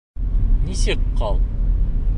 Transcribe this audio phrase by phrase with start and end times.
[0.69, 1.39] Нисек ҡал?